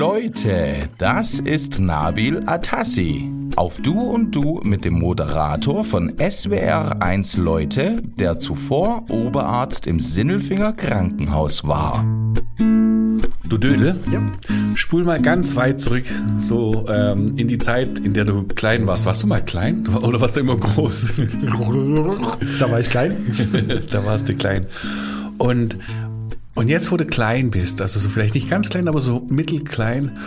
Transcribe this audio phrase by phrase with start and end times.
[0.00, 3.30] Leute, das ist Nabil Atassi.
[3.56, 10.00] Auf Du und Du mit dem Moderator von SWR 1 Leute, der zuvor Oberarzt im
[10.00, 12.02] Sinnelfinger Krankenhaus war.
[12.56, 14.22] Du Dödel, ja.
[14.74, 16.06] spul mal ganz weit zurück,
[16.38, 19.04] so ähm, in die Zeit, in der du klein warst.
[19.04, 21.12] Warst du mal klein oder warst du immer groß?
[22.58, 23.18] da war ich klein.
[23.90, 24.64] da warst du klein.
[25.36, 25.76] Und
[26.54, 30.18] und jetzt, wo du klein bist, also so vielleicht nicht ganz klein, aber so mittelklein,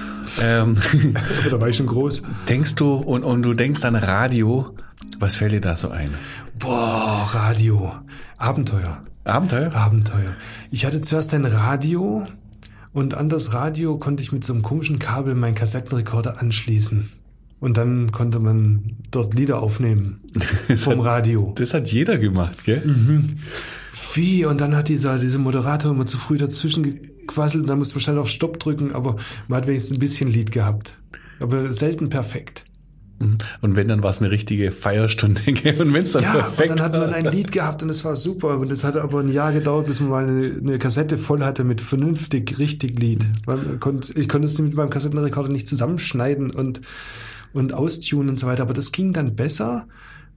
[0.41, 0.75] ähm,
[1.49, 2.23] da war ich schon groß.
[2.47, 4.75] Denkst du und, und du denkst an Radio,
[5.19, 6.09] was fällt dir da so ein?
[6.57, 7.93] Boah, Radio,
[8.37, 9.03] Abenteuer.
[9.25, 9.73] Abenteuer?
[9.73, 10.35] Abenteuer.
[10.71, 12.27] Ich hatte zuerst ein Radio
[12.93, 17.09] und an das Radio konnte ich mit so einem komischen Kabel meinen Kassettenrekorder anschließen.
[17.59, 20.21] Und dann konnte man dort Lieder aufnehmen
[20.75, 21.53] vom hat, Radio.
[21.55, 22.85] Das hat jeder gemacht, gell?
[22.85, 23.39] Mhm.
[24.13, 24.45] Wie?
[24.45, 28.01] Und dann hat dieser, dieser Moderator immer zu früh dazwischen gequasselt und dann musste man
[28.01, 29.15] schnell auf Stopp drücken, aber
[29.47, 30.97] man hat wenigstens ein bisschen Lied gehabt.
[31.39, 32.65] Aber selten perfekt.
[33.19, 33.37] Mhm.
[33.61, 35.41] Und wenn, dann war es eine richtige Feierstunde.
[35.79, 38.03] Und wenn es dann ja, perfekt und dann hat man ein Lied gehabt und es
[38.03, 38.57] war super.
[38.59, 41.63] Und es hat aber ein Jahr gedauert, bis man mal eine, eine Kassette voll hatte
[41.63, 43.25] mit vernünftig, richtig Lied.
[43.79, 46.81] Konnte, ich konnte es mit meinem Kassettenrekorder nicht zusammenschneiden und,
[47.53, 48.63] und austunen und so weiter.
[48.63, 49.87] Aber das ging dann besser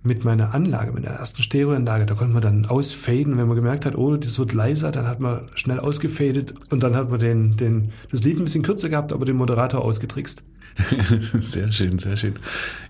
[0.06, 3.84] mit meiner Anlage, mit der ersten Stereoanlage, da konnte man dann ausfaden, wenn man gemerkt
[3.84, 7.56] hat, oh, das wird leiser, dann hat man schnell ausgefadet und dann hat man den,
[7.56, 10.44] den, das Lied ein bisschen kürzer gehabt, aber den Moderator ausgetrickst.
[11.40, 12.34] sehr schön, sehr schön.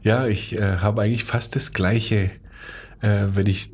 [0.02, 2.30] Ja, ich äh, habe eigentlich fast das Gleiche,
[3.00, 3.70] äh, wenn ich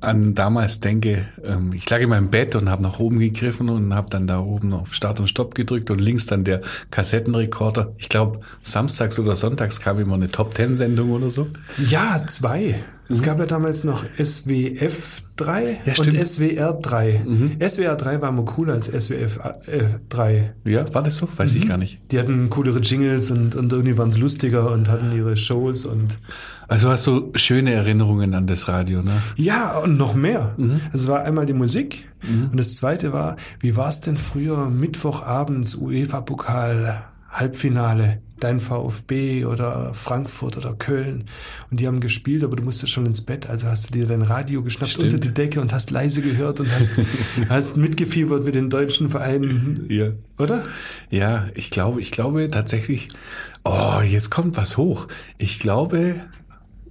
[0.00, 3.94] an damals denke, ähm, ich lag in meinem Bett und habe nach oben gegriffen und
[3.94, 7.92] habe dann da oben auf Start und Stopp gedrückt und links dann der Kassettenrekorder.
[7.98, 11.48] Ich glaube, samstags oder sonntags kam immer eine Top-Ten-Sendung oder so.
[11.78, 12.82] Ja, zwei.
[13.10, 13.24] Es mhm.
[13.24, 17.22] gab ja damals noch SWF 3 ja, und SWR 3.
[17.26, 17.68] Mhm.
[17.68, 19.40] SWR 3 war immer cooler als SWF
[20.08, 20.54] 3.
[20.64, 21.28] Äh, ja, war das so?
[21.36, 21.60] Weiß mhm.
[21.60, 22.00] ich gar nicht.
[22.12, 26.18] Die hatten coolere Jingles und, und irgendwie waren es lustiger und hatten ihre Shows und.
[26.68, 29.20] Also hast du schöne Erinnerungen an das Radio, ne?
[29.34, 30.54] Ja, und noch mehr.
[30.56, 30.80] Mhm.
[30.92, 32.50] Es war einmal die Musik mhm.
[32.52, 38.20] und das zweite war, wie war es denn früher Mittwochabends UEFA-Pokal Halbfinale?
[38.40, 41.24] dein VfB oder Frankfurt oder Köln
[41.70, 44.22] und die haben gespielt, aber du musstest schon ins Bett, also hast du dir dein
[44.22, 45.14] Radio geschnappt Stimmt.
[45.14, 46.94] unter die Decke und hast leise gehört und hast,
[47.48, 49.86] hast mitgefiebert mit den deutschen Vereinen.
[49.88, 50.12] Ja.
[50.38, 50.64] Oder?
[51.10, 53.10] Ja, ich glaube, ich glaube tatsächlich,
[53.64, 55.06] oh, jetzt kommt was hoch.
[55.38, 56.16] Ich glaube,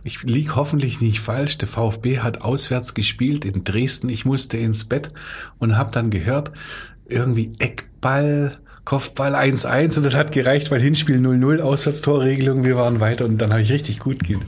[0.04, 1.58] ich lieg hoffentlich nicht falsch.
[1.58, 4.10] Der VfB hat auswärts gespielt in Dresden.
[4.10, 5.10] Ich musste ins Bett
[5.58, 6.52] und habe dann gehört,
[7.06, 8.56] irgendwie Eckball,
[8.90, 13.52] Kopfball 1-1 und das hat gereicht, weil Hinspiel 0-0, Auswärtstorregelung, wir waren weiter und dann
[13.52, 14.40] habe ich richtig gut ge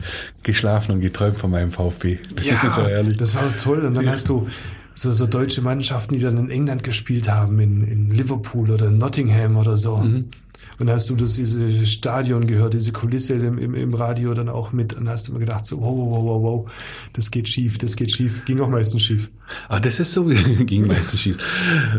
[0.41, 2.17] geschlafen und geträumt von meinem VfB.
[2.43, 3.17] Ja, das war, ehrlich.
[3.17, 3.85] Das war toll.
[3.85, 4.13] Und dann ja.
[4.13, 4.47] hast du
[4.95, 9.57] so, so deutsche Mannschaften, die dann in England gespielt haben, in, in Liverpool oder Nottingham
[9.57, 9.97] oder so.
[9.97, 10.31] Mhm.
[10.81, 14.71] Dann hast du das, diese Stadion gehört, diese Kulisse im, im, im Radio dann auch
[14.71, 16.71] mit und hast immer gedacht so, wow, wow, wow, wow,
[17.13, 18.45] das geht schief, das geht schief.
[18.45, 19.29] Ging auch meistens schief.
[19.69, 20.23] Ah, das ist so,
[20.65, 21.37] ging meistens schief.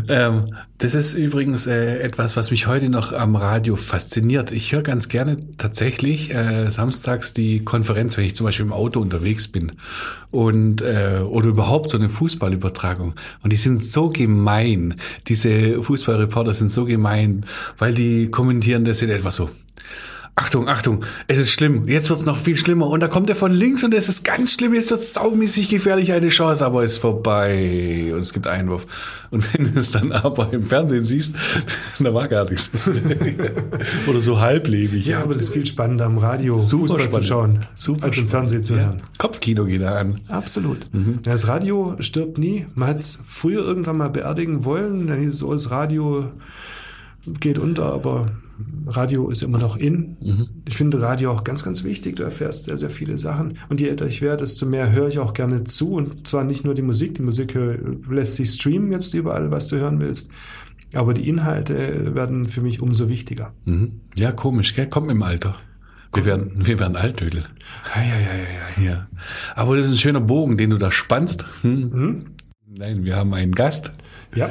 [0.07, 4.51] Ähm, das ist übrigens äh, etwas, was mich heute noch am Radio fasziniert.
[4.51, 8.99] Ich höre ganz gerne tatsächlich äh, samstags die Konferenz, wenn ich zum Beispiel im Auto
[8.99, 9.73] unterwegs bin
[10.33, 13.13] und äh, oder überhaupt so eine Fußballübertragung.
[13.43, 14.95] Und die sind so gemein.
[15.27, 17.45] Diese Fußballreporter sind so gemein,
[17.77, 19.49] weil die kommentieren kommentieren das in etwa so.
[20.35, 22.87] Achtung, Achtung, es ist schlimm, jetzt wird's noch viel schlimmer.
[22.87, 26.11] Und da kommt er von links und es ist ganz schlimm, jetzt wird's saumäßig gefährlich,
[26.11, 28.09] eine Chance, aber ist vorbei.
[28.11, 28.87] Und es gibt Einwurf.
[29.29, 31.35] Und wenn du es dann aber im Fernsehen siehst,
[31.99, 32.71] da war gar nichts.
[34.07, 35.05] Oder so halblebig.
[35.05, 37.23] Ja, aber das ist viel spannender am Radio Super Fußball spannend.
[37.23, 39.01] zu schauen, Super als im Fernsehen zu hören.
[39.01, 39.05] Ja.
[39.19, 40.19] Kopfkino geht da an.
[40.29, 40.91] Absolut.
[40.93, 41.19] Mhm.
[41.21, 42.65] Das Radio stirbt nie.
[42.73, 46.31] Man hat es früher irgendwann mal beerdigen wollen, dann hieß es, oh, das Radio
[47.39, 48.25] geht unter, aber
[48.87, 50.17] Radio ist immer noch in.
[50.19, 50.47] Mhm.
[50.67, 52.15] Ich finde Radio auch ganz, ganz wichtig.
[52.17, 53.57] Du erfährst sehr, sehr viele Sachen.
[53.69, 55.93] Und je älter ich werde, desto mehr höre ich auch gerne zu.
[55.93, 57.15] Und zwar nicht nur die Musik.
[57.15, 57.57] Die Musik
[58.09, 60.31] lässt sich streamen jetzt überall, was du hören willst.
[60.93, 63.53] Aber die Inhalte werden für mich umso wichtiger.
[63.65, 64.01] Mhm.
[64.15, 64.87] Ja, komisch, gell?
[64.87, 65.55] Kommt im Alter.
[66.13, 67.43] Wir werden, wir werden Altödel.
[67.95, 69.07] Ja, ja, ja, ja, ja.
[69.55, 71.45] Aber das ist ein schöner Bogen, den du da spannst.
[71.61, 71.89] Hm?
[71.89, 72.25] Mhm.
[72.67, 73.91] Nein, wir haben einen Gast.
[74.35, 74.49] Ja.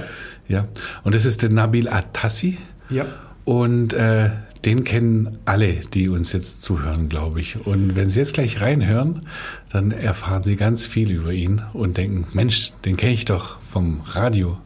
[0.48, 0.64] Ja.
[1.04, 2.58] Und das ist der Nabil Atassi.
[2.90, 3.06] Ja.
[3.44, 4.30] Und äh,
[4.64, 7.66] den kennen alle, die uns jetzt zuhören, glaube ich.
[7.66, 9.26] Und wenn Sie jetzt gleich reinhören,
[9.70, 14.02] dann erfahren Sie ganz viel über ihn und denken, Mensch, den kenne ich doch vom
[14.12, 14.58] Radio.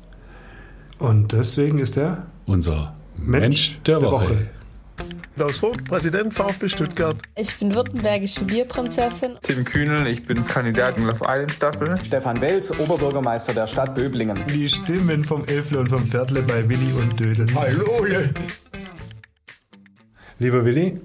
[0.99, 4.49] Und deswegen ist er Unser Mensch, der, Woche.
[5.37, 7.17] Klaus Vogt, Präsident VfB Stuttgart.
[7.37, 9.33] Ich bin württembergische Bierprinzessin.
[9.43, 11.99] Tim Kühnel, ich bin Kandidat in Love Island Staffel.
[12.03, 14.39] Stefan Welz, Oberbürgermeister der Stadt Böblingen.
[14.49, 17.47] Die Stimmen vom Elfle und vom Viertle bei Willi und Dödel.
[17.55, 18.07] Hallo!
[20.39, 20.99] Lieber Willi,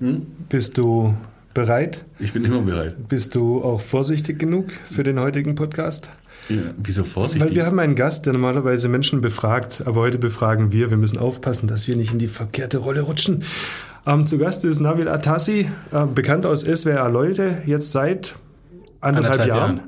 [0.49, 1.15] bist du
[1.53, 2.05] bereit?
[2.19, 3.07] Ich bin immer bereit.
[3.09, 6.09] Bist du auch vorsichtig genug für den heutigen Podcast?
[6.55, 7.49] Ja, wieso vorsichtig?
[7.49, 10.89] Weil wir haben einen Gast, der normalerweise Menschen befragt, aber heute befragen wir.
[10.89, 13.43] Wir müssen aufpassen, dass wir nicht in die verkehrte Rolle rutschen.
[14.05, 18.35] Ähm, zu Gast ist Nabil Atassi, äh, bekannt aus SWR Leute, jetzt seit
[18.99, 19.81] anderthalb, Anderthalb Jahren.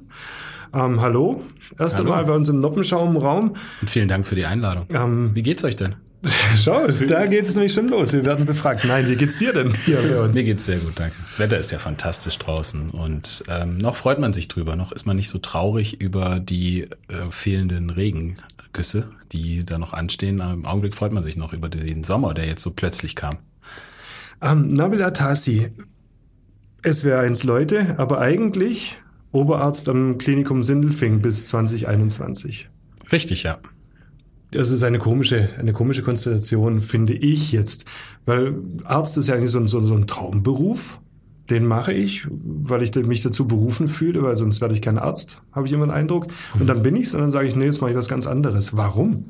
[0.73, 1.41] Ähm, hallo,
[1.77, 2.11] erst Hallo.
[2.11, 3.51] einmal bei uns im Noppenschaum-Raum.
[3.81, 4.85] Und vielen Dank für die Einladung.
[4.89, 5.95] Ähm, Wie geht's euch denn?
[6.55, 8.13] schau, da geht's nämlich schon los.
[8.13, 8.85] Wir werden befragt.
[8.85, 10.33] Nein, wie geht's dir denn hier bei uns?
[10.33, 11.15] Mir geht's sehr gut, danke.
[11.25, 14.75] Das Wetter ist ja fantastisch draußen und ähm, noch freut man sich drüber.
[14.75, 20.39] Noch ist man nicht so traurig über die äh, fehlenden Regengüsse, die da noch anstehen.
[20.39, 23.37] Im Augenblick freut man sich noch über den Sommer, der jetzt so plötzlich kam.
[24.41, 25.71] Ähm, Nabil Atassi,
[26.83, 28.97] SWR1 Leute, aber eigentlich
[29.33, 32.69] Oberarzt am Klinikum Sindelfing bis 2021.
[33.11, 33.57] Richtig, ja.
[34.53, 37.85] Das ist eine komische, eine komische Konstellation, finde ich jetzt.
[38.25, 40.99] Weil Arzt ist ja eigentlich so ein, so, so ein Traumberuf.
[41.49, 45.41] Den mache ich, weil ich mich dazu berufen fühle, weil sonst werde ich kein Arzt,
[45.51, 46.27] habe ich immer den Eindruck.
[46.57, 48.77] Und dann bin ich's und dann sage ich, nee, jetzt mache ich was ganz anderes.
[48.77, 49.25] Warum?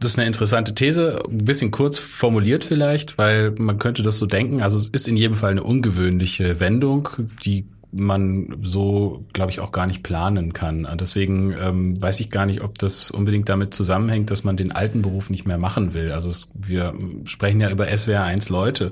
[0.00, 4.26] Das ist eine interessante These, ein bisschen kurz formuliert vielleicht, weil man könnte das so
[4.26, 4.62] denken.
[4.62, 7.08] Also es ist in jedem Fall eine ungewöhnliche Wendung,
[7.44, 7.66] die
[7.96, 10.86] man so, glaube ich, auch gar nicht planen kann.
[11.00, 15.02] Deswegen ähm, weiß ich gar nicht, ob das unbedingt damit zusammenhängt, dass man den alten
[15.02, 16.12] Beruf nicht mehr machen will.
[16.12, 16.94] Also es, wir
[17.24, 18.90] sprechen ja über SWR 1 Leute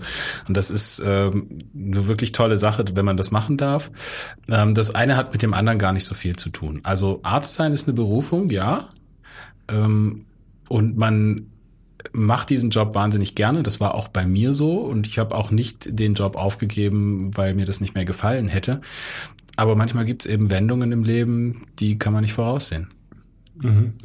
[0.49, 3.91] und das ist ähm, eine wirklich tolle Sache, wenn man das machen darf.
[4.49, 6.81] Ähm, das eine hat mit dem anderen gar nicht so viel zu tun.
[6.83, 8.89] Also Arzt sein ist eine Berufung, ja.
[9.69, 10.27] Ähm,
[10.69, 11.47] und man
[12.15, 13.63] macht diesen Job wahnsinnig gerne.
[13.63, 14.79] Das war auch bei mir so.
[14.79, 18.81] Und ich habe auch nicht den Job aufgegeben, weil mir das nicht mehr gefallen hätte.
[19.57, 22.89] Aber manchmal gibt es eben Wendungen im Leben, die kann man nicht voraussehen.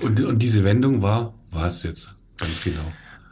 [0.01, 2.83] Und, und diese Wendung war, war es jetzt ganz genau.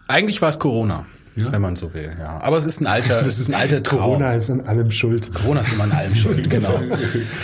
[0.07, 1.05] Eigentlich war es Corona,
[1.37, 1.51] Ja.
[1.51, 2.11] wenn man so will.
[2.17, 3.99] Ja, aber es ist ein alter, es ist ein alter Traum.
[3.99, 5.33] Corona ist an allem schuld.
[5.33, 6.81] Corona ist immer an allem schuld, genau.
[6.81, 6.95] Ja,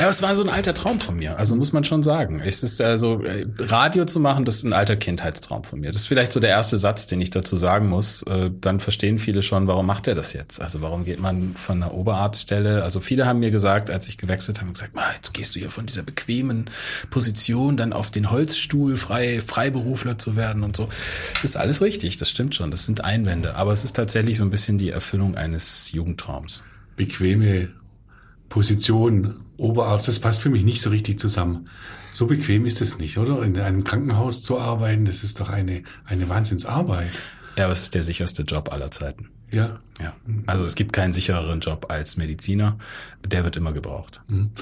[0.01, 2.41] aber es war so ein alter Traum von mir, also muss man schon sagen.
[2.43, 5.91] Es ist also, äh, Radio zu machen, das ist ein alter Kindheitstraum von mir.
[5.91, 8.23] Das ist vielleicht so der erste Satz, den ich dazu sagen muss.
[8.23, 10.61] Äh, Dann verstehen viele schon, warum macht er das jetzt?
[10.61, 12.83] Also warum geht man von einer Oberarztstelle?
[12.83, 15.69] Also viele haben mir gesagt, als ich gewechselt habe, gesagt, ah, jetzt gehst du hier
[15.69, 16.69] von dieser bequemen
[17.09, 20.87] Position dann auf den Holzstuhl, frei, Freiberufler zu werden und so.
[21.33, 22.71] Das ist alles richtig, das stimmt schon.
[22.71, 23.55] Das sind Einwände.
[23.55, 26.63] Aber ist tatsächlich so ein bisschen die Erfüllung eines Jugendtraums.
[26.95, 27.69] Bequeme
[28.49, 31.69] Position, Oberarzt, das passt für mich nicht so richtig zusammen.
[32.11, 33.41] So bequem ist es nicht, oder?
[33.43, 37.11] In einem Krankenhaus zu arbeiten, das ist doch eine, eine Wahnsinnsarbeit.
[37.57, 39.29] Ja, aber es ist der sicherste Job aller Zeiten.
[39.53, 39.79] Ja.
[40.01, 40.13] Ja.
[40.47, 42.77] Also es gibt keinen sichereren Job als Mediziner.
[43.25, 44.21] Der wird immer gebraucht.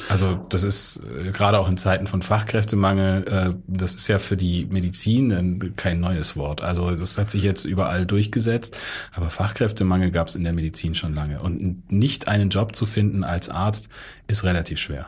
[0.09, 4.35] Also das ist äh, gerade auch in Zeiten von Fachkräftemangel, äh, das ist ja für
[4.35, 6.61] die Medizin kein neues Wort.
[6.61, 8.77] Also das hat sich jetzt überall durchgesetzt,
[9.13, 11.39] aber Fachkräftemangel gab es in der Medizin schon lange.
[11.39, 13.89] Und nicht einen Job zu finden als Arzt
[14.27, 15.07] ist relativ schwer.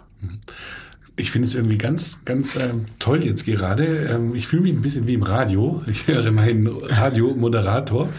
[1.16, 3.86] Ich finde es irgendwie ganz, ganz ähm, toll jetzt gerade.
[3.86, 5.84] Ähm, ich fühle mich ein bisschen wie im Radio.
[5.86, 8.10] Ich höre meinen Radiomoderator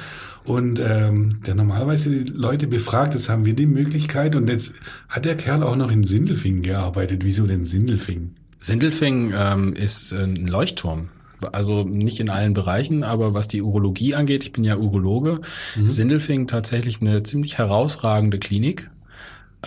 [0.45, 3.15] und ähm, der normalerweise die Leute befragt.
[3.15, 4.75] Jetzt haben wir die Möglichkeit und jetzt
[5.09, 7.25] hat der Kerl auch noch in Sindelfingen gearbeitet.
[7.25, 8.37] Wieso denn Sindelfingen?
[8.61, 11.09] Sindelfing ähm, ist ein Leuchtturm.
[11.53, 15.41] Also nicht in allen Bereichen, aber was die Urologie angeht, ich bin ja Urologe,
[15.85, 18.89] Sindelfing tatsächlich eine ziemlich herausragende Klinik.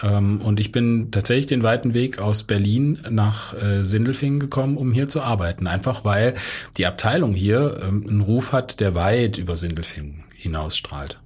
[0.01, 4.91] Ähm, und ich bin tatsächlich den weiten Weg aus Berlin nach äh, Sindelfingen gekommen, um
[4.91, 5.67] hier zu arbeiten.
[5.67, 6.33] Einfach weil
[6.77, 11.19] die Abteilung hier ähm, einen Ruf hat, der weit über Sindelfingen hinausstrahlt.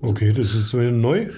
[0.00, 1.30] Okay, das ist neu.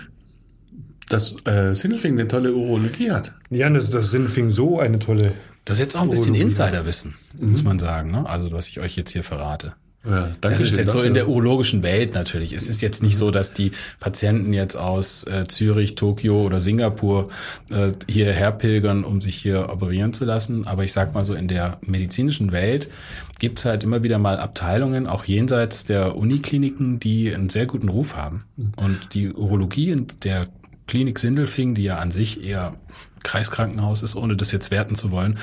[1.09, 3.33] Dass äh, Sindelfingen eine tolle Urologie hat.
[3.49, 5.35] Ja, das, das Sinfing so eine tolle.
[5.65, 6.35] Das ist jetzt auch ein bisschen.
[6.35, 8.11] Insiderwissen, muss man sagen.
[8.11, 8.29] Ne?
[8.29, 9.75] Also was ich euch jetzt hier verrate.
[10.09, 11.35] Ja, Das ist jetzt so in der dafür.
[11.35, 12.53] urologischen Welt natürlich.
[12.53, 17.29] Es ist jetzt nicht so, dass die Patienten jetzt aus äh, Zürich, Tokio oder Singapur
[17.71, 20.67] äh, hierher pilgern, um sich hier operieren zu lassen.
[20.67, 22.89] Aber ich sag mal so, in der medizinischen Welt
[23.39, 28.17] gibt's halt immer wieder mal Abteilungen, auch jenseits der Unikliniken, die einen sehr guten Ruf
[28.17, 28.45] haben.
[28.77, 30.47] Und die Urologie in der
[30.87, 32.77] Klinik Sindelfing, die ja an sich eher
[33.25, 35.39] Kreiskrankenhaus ist, ohne das jetzt werten zu wollen,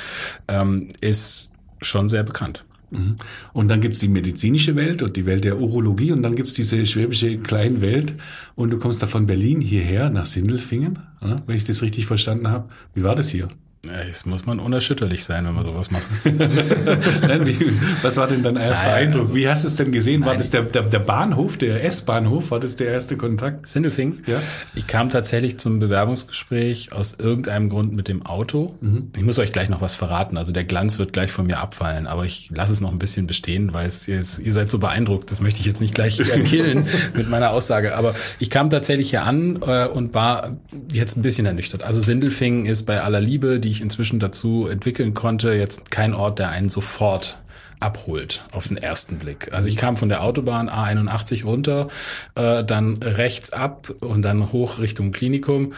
[0.47, 1.51] ähm, ist
[1.81, 2.63] schon sehr bekannt.
[2.93, 3.15] Mhm.
[3.53, 6.85] Und dann gibt's die medizinische Welt und die Welt der Urologie und dann gibt's diese
[6.85, 8.13] schwäbische Kleinwelt
[8.55, 10.99] und du kommst da von Berlin hierher nach Sindelfingen,
[11.45, 12.69] wenn ich das richtig verstanden habe.
[12.93, 13.47] Wie war das hier?
[13.85, 16.03] Ja, Jetzt muss man unerschütterlich sein, wenn man sowas macht.
[18.01, 19.21] Was war denn dein erster Nein, Eindruck?
[19.23, 20.21] also- Wie hast du es denn gesehen?
[20.21, 20.37] War Nein.
[20.37, 22.51] das der, der, der Bahnhof, der S-Bahnhof?
[22.51, 23.67] War das der erste Kontakt?
[23.67, 24.19] Sindelfing?
[24.25, 24.37] Ja.
[24.73, 28.73] Ich kam tatsächlich zum Bewerbungsgespräch aus irgendeinem Grund mit dem Auto.
[28.79, 29.11] Mhm.
[29.17, 30.37] Ich muss euch gleich noch was verraten.
[30.37, 33.27] Also der Glanz wird gleich von mir abfallen, aber ich lasse es noch ein bisschen
[33.27, 35.29] bestehen, weil es jetzt, ihr seid so beeindruckt.
[35.29, 36.85] Das möchte ich jetzt nicht gleich killen
[37.15, 37.97] mit meiner Aussage.
[37.97, 40.55] Aber ich kam tatsächlich hier an äh, und war
[40.93, 41.83] jetzt ein bisschen ernüchtert.
[41.83, 46.39] Also Sindelfingen ist bei aller Liebe, die ich inzwischen dazu entwickeln konnte, jetzt kein Ort,
[46.39, 47.39] der einen sofort
[47.79, 49.51] abholt auf den ersten Blick.
[49.51, 51.89] Also ich kam von der Autobahn A81 runter,
[52.35, 55.73] äh, dann rechts ab und dann hoch Richtung Klinikum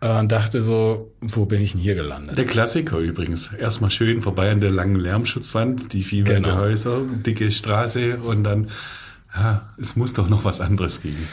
[0.00, 2.36] äh, und dachte so, wo bin ich denn hier gelandet?
[2.36, 3.50] Der Klassiker übrigens.
[3.58, 6.56] Erstmal schön vorbei an der langen Lärmschutzwand, die vielen Genau.
[6.58, 8.68] Häuser, dicke Straße und dann,
[9.34, 11.26] ja, es muss doch noch was anderes geben.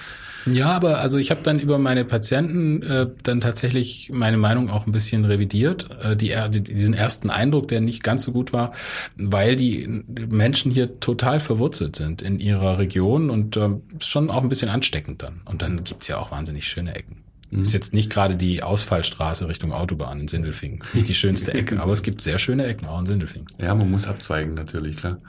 [0.46, 4.86] Ja, aber also ich habe dann über meine Patienten äh, dann tatsächlich meine Meinung auch
[4.86, 5.90] ein bisschen revidiert.
[6.04, 8.72] Äh, die, die, diesen ersten Eindruck, der nicht ganz so gut war,
[9.18, 14.50] weil die Menschen hier total verwurzelt sind in ihrer Region und ist schon auch ein
[14.50, 15.42] bisschen ansteckend dann.
[15.46, 17.26] Und dann gibt's ja auch wahnsinnig schöne Ecken.
[17.52, 20.82] Ist jetzt nicht gerade die Ausfallstraße Richtung Autobahn in Sindelfingen.
[20.82, 23.48] Ist nicht die schönste Ecke, aber es gibt sehr schöne Ecken auch in Sindelfingen.
[23.58, 25.20] Ja, man muss abzweigen natürlich, klar.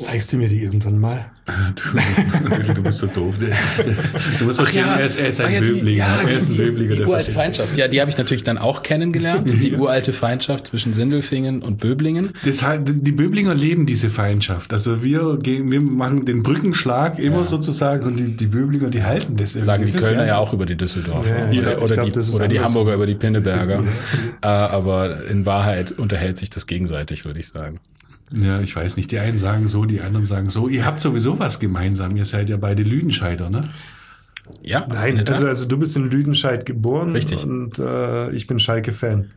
[0.00, 1.26] Zeigst du mir die irgendwann mal?
[1.74, 3.34] Du, du bist so doof.
[4.38, 5.96] Du musst verstehen, er ist, er ist ein Ah ja, die- Böblinger.
[5.98, 7.32] ja, er ist ein die, Böblinger, die der uralte.
[7.32, 7.76] Feindschaft.
[7.76, 9.50] Ja, die habe ich natürlich dann auch kennengelernt.
[9.62, 12.30] Die uralte Feindschaft zwischen Sindelfingen und Böblingen.
[12.44, 14.72] Das, halt- die Böblinger leben diese Feindschaft.
[14.72, 19.36] Also wir gehen, wir machen den Brückenschlag immer sozusagen und die, die Böblinger, die halten
[19.36, 19.52] das.
[19.52, 19.92] Sagen die.
[19.92, 22.60] Kölner ja auch über die Düsseldorfer Ja, oder, glaub- oder, glaub, die, oder die.
[22.60, 23.82] Hamburger über die Pinneberger.
[24.42, 27.80] äh, aber in Wahrheit unterhält sich das gegenseitig, würde ich sagen.
[28.32, 29.10] Ja, ich weiß nicht.
[29.10, 30.68] Die einen sagen so, die anderen sagen so.
[30.68, 32.16] Ihr habt sowieso was gemeinsam.
[32.16, 33.68] Ihr seid ja beide Lüdenscheider, ne?
[34.62, 37.44] Ja, in Nein, also, also du bist in Lüdenscheid geboren Richtig.
[37.44, 39.30] und äh, ich bin Schalke-Fan.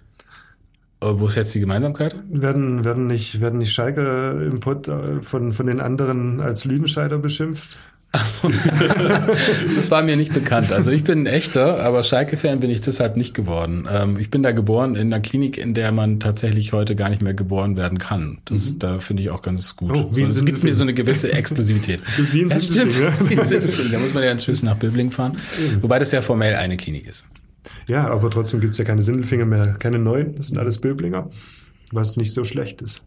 [1.02, 2.16] Äh, wo ist jetzt die Gemeinsamkeit?
[2.30, 7.18] Werden, werden nicht, werden nicht Schalke im Pott äh, von, von den anderen als Lüdenscheider
[7.18, 7.78] beschimpft?
[8.15, 8.50] Ach so.
[9.75, 10.72] das war mir nicht bekannt.
[10.72, 13.88] Also ich bin ein echter, aber Schalke-Fan bin ich deshalb nicht geworden.
[13.91, 17.24] Ähm, ich bin da geboren in einer Klinik, in der man tatsächlich heute gar nicht
[17.24, 18.38] mehr geboren werden kann.
[18.46, 19.98] Das, Da finde ich auch ganz gut.
[19.98, 22.01] Oh, so, es gibt mir so eine gewisse Exklusivität.
[22.13, 23.00] Das ist wie in ja, stimmt.
[23.00, 23.12] Ja.
[23.27, 23.91] Wie in Sindelfingen.
[23.91, 25.36] Da muss man ja inzwischen nach Böbling fahren.
[25.82, 27.25] Wobei das ja formell eine Klinik ist.
[27.88, 31.29] Ja, aber trotzdem gibt's ja keine Sindelfinger mehr, keine neuen, das sind alles Böblinger,
[31.94, 33.02] was nicht so schlecht ist.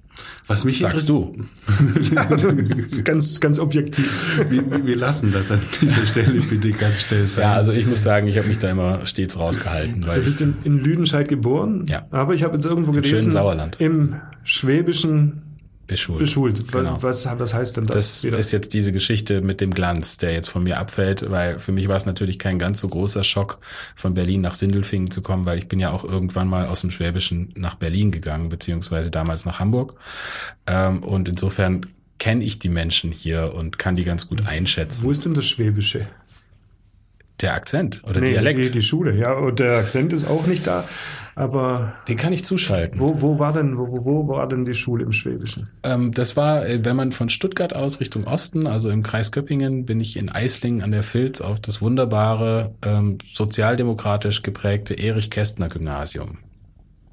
[0.46, 1.36] Was mich Sagst du.
[3.04, 4.40] ganz, ganz objektiv.
[4.48, 7.42] Wir, wir- lassen das an dieser Stelle bitte ganz schnell sein.
[7.42, 9.96] Ja, also ich muss sagen, ich habe mich da immer stets rausgehalten.
[10.04, 12.06] Also Weil du bist in, in Lüdenscheid geboren, Ja.
[12.10, 13.76] aber ich habe jetzt irgendwo Im gelesen, schönen Sauerland.
[13.78, 15.42] im Schwäbischen
[15.86, 16.18] beschult.
[16.18, 16.72] beschult.
[16.72, 17.02] Genau.
[17.02, 17.96] Was, was heißt denn das?
[17.96, 18.38] Das wieder?
[18.38, 21.88] ist jetzt diese Geschichte mit dem Glanz, der jetzt von mir abfällt, weil für mich
[21.88, 23.58] war es natürlich kein ganz so großer Schock,
[23.94, 26.90] von Berlin nach Sindelfingen zu kommen, weil ich bin ja auch irgendwann mal aus dem
[26.90, 29.94] Schwäbischen nach Berlin gegangen, beziehungsweise damals nach Hamburg.
[30.66, 31.86] Ähm, und insofern
[32.18, 35.04] kenne ich die Menschen hier und kann die ganz gut einschätzen.
[35.04, 36.08] Wo ist denn das Schwäbische?
[37.40, 39.32] Der Akzent oder Nee, Dialekt, Die, die Schule, ja.
[39.34, 40.88] Und der Akzent ist auch nicht da.
[41.36, 42.98] Aber den kann ich zuschalten.
[42.98, 45.68] wo, wo war denn, wo, wo war denn die Schule im Schwäbischen?
[45.82, 49.84] Ähm, das war, äh, wenn man von Stuttgart aus Richtung Osten, also im Kreis Köppingen,
[49.84, 56.38] bin ich in Eislingen an der Filz auf das wunderbare, ähm, sozialdemokratisch geprägte Erich-Kästner-Gymnasium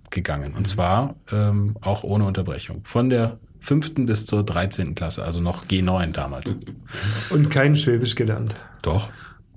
[0.09, 0.53] gegangen.
[0.55, 2.79] Und zwar ähm, auch ohne Unterbrechung.
[2.85, 4.95] Von der fünften bis zur 13.
[4.95, 6.55] Klasse, also noch G9 damals.
[7.29, 8.55] Und kein Schwäbisch gelernt.
[8.83, 9.11] Doch.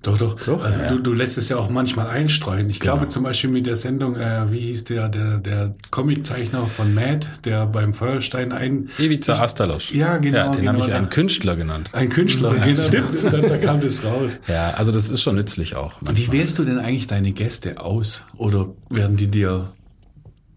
[0.07, 0.37] Doch, doch.
[0.47, 0.89] Doch, also ja.
[0.89, 2.71] Du, du lässt es ja auch manchmal einstreuen.
[2.71, 3.11] Ich glaube Genau.
[3.11, 7.67] zum Beispiel mit der Sendung, äh, wie hieß der, der, der Comiczeichner von Mad, der
[7.67, 9.93] beim Feuerstein ein, Ivica Astalos.
[9.93, 11.91] Ja, genau, Ja, den genau, habe ich einen Künstler genannt.
[11.93, 12.83] ein Künstler, genau.
[12.83, 13.07] Stimmt.
[13.33, 14.41] Da, da kam das raus.
[14.47, 16.01] Ja, also das ist schon nützlich auch.
[16.01, 16.37] Wie manchmal.
[16.39, 18.23] wählst du denn eigentlich deine Gäste aus?
[18.37, 19.73] Oder werden die dir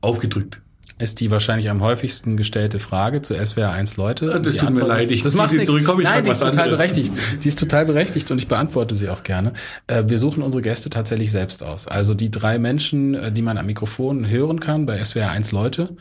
[0.01, 0.61] aufgedrückt?
[0.99, 4.39] Ist die wahrscheinlich am häufigsten gestellte Frage zu SWR 1 Leute.
[4.43, 5.71] Das Die tut mir Antwort leid, ist- ich das macht sie nichts.
[5.71, 6.77] zurück, komm, ich Nein, die ist total anderes.
[6.77, 7.13] berechtigt.
[7.43, 9.53] Die ist total berechtigt und ich beantworte sie auch gerne.
[9.87, 11.87] Äh, Wir suchen unsere Gäste tatsächlich selbst aus.
[11.87, 15.95] Also die drei Menschen, äh, die man am Mikrofon hören kann bei SWR 1 Leute,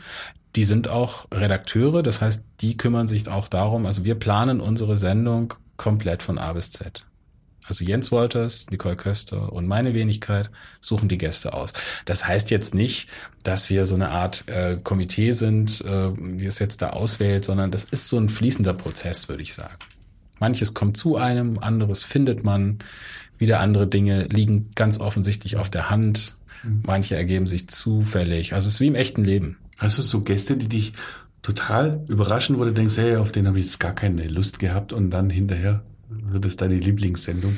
[0.55, 2.03] die sind auch Redakteure.
[2.03, 3.85] Das heißt, die kümmern sich auch darum.
[3.85, 7.05] Also wir planen unsere Sendung komplett von A bis Z.
[7.69, 10.49] Also Jens Wolters, Nicole Köster und meine Wenigkeit
[10.81, 11.73] suchen die Gäste aus.
[12.05, 13.09] Das heißt jetzt nicht,
[13.43, 17.69] dass wir so eine Art äh, Komitee sind, äh, die es jetzt da auswählt, sondern
[17.69, 19.77] das ist so ein fließender Prozess, würde ich sagen.
[20.39, 22.79] Manches kommt zu einem, anderes findet man,
[23.37, 26.35] wieder andere Dinge liegen ganz offensichtlich auf der Hand.
[26.83, 28.53] Manche ergeben sich zufällig.
[28.53, 29.57] Also es ist wie im echten Leben.
[29.77, 30.93] Hast du so Gäste, die dich
[31.41, 34.91] total überraschend, wo du denkst, hey, auf den habe ich jetzt gar keine Lust gehabt
[34.91, 37.57] und dann hinterher wird es deine Lieblingssendung?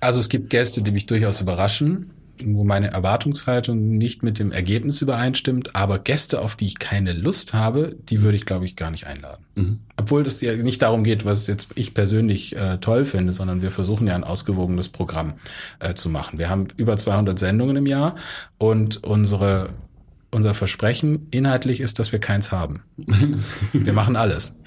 [0.00, 2.10] Also es gibt Gäste, die mich durchaus überraschen,
[2.44, 7.54] wo meine Erwartungshaltung nicht mit dem Ergebnis übereinstimmt, aber Gäste, auf die ich keine Lust
[7.54, 9.44] habe, die würde ich, glaube ich, gar nicht einladen.
[9.54, 9.78] Mhm.
[9.96, 13.70] Obwohl es ja nicht darum geht, was jetzt ich persönlich äh, toll finde, sondern wir
[13.70, 15.34] versuchen ja ein ausgewogenes Programm
[15.78, 16.38] äh, zu machen.
[16.38, 18.16] Wir haben über 200 Sendungen im Jahr
[18.58, 19.70] und unsere
[20.30, 22.82] unser Versprechen inhaltlich ist, dass wir keins haben.
[23.72, 24.58] wir machen alles.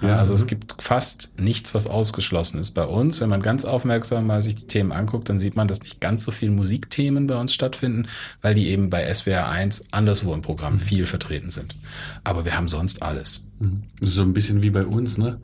[0.00, 3.20] Ja, also es gibt fast nichts, was ausgeschlossen ist bei uns.
[3.20, 6.24] Wenn man ganz aufmerksam mal sich die Themen anguckt, dann sieht man, dass nicht ganz
[6.24, 8.06] so viele Musikthemen bei uns stattfinden,
[8.40, 11.76] weil die eben bei SWR 1 anderswo im Programm viel vertreten sind.
[12.24, 13.42] Aber wir haben sonst alles.
[14.00, 15.38] So ein bisschen wie bei uns, ne?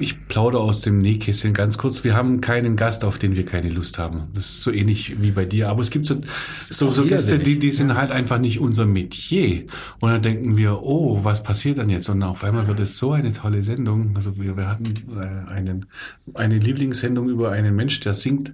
[0.00, 2.02] Ich plaudere aus dem Nähkästchen ganz kurz.
[2.02, 4.24] Wir haben keinen Gast, auf den wir keine Lust haben.
[4.34, 5.68] Das ist so ähnlich wie bei dir.
[5.68, 6.20] Aber es gibt so,
[6.58, 9.66] so, so Gäste, die, die sind halt einfach nicht unser Metier.
[10.00, 12.08] Und dann denken wir, oh, was passiert dann jetzt?
[12.08, 14.16] Und auf einmal wird es so eine tolle Sendung.
[14.16, 15.86] Also wir, wir hatten äh, einen,
[16.34, 18.52] eine Lieblingssendung über einen Mensch, der singt,